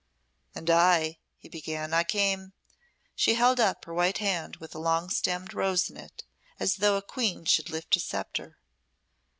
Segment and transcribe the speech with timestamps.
[0.55, 2.53] "And I," he began "I came"
[3.15, 6.23] She held up her white hand with a long stemmed rose in it
[6.59, 8.57] as though a queen should lift a sceptre.